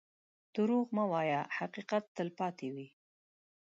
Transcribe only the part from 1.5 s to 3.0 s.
حقیقت تل پاتې وي.